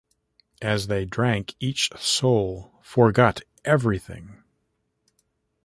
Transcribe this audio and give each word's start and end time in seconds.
As 0.63 0.87
they 0.87 1.05
drank, 1.05 1.53
each 1.59 1.91
soul 1.95 2.73
forgot 2.81 3.43
everything. 3.63 4.41